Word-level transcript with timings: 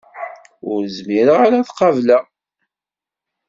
Ur 0.71 0.81
zmireɣ 0.97 1.37
ara 1.45 1.57
ad 1.61 1.69
qebleɣ. 1.77 2.23